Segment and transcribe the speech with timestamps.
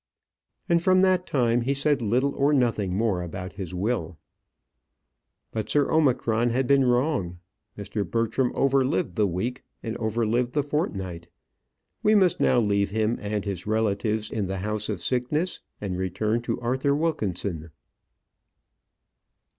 [0.67, 4.17] And from that time he said little or nothing more about his will.
[5.51, 7.37] But Sir Omicron had been wrong.
[7.77, 8.03] Mr.
[8.09, 11.27] Bertram overlived the week, and overlived the fortnight.
[12.01, 16.41] We must now leave him and his relatives in the house of sickness, and return
[16.41, 17.69] to Arthur Wilkinson.